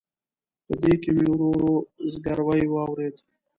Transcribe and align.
په 0.65 0.73
دې 0.81 0.93
کې 1.01 1.09
مې 1.15 1.25
ورو 1.29 1.47
ورو 1.53 1.73
زګیروي 2.13 2.63
واورېد. 2.69 3.15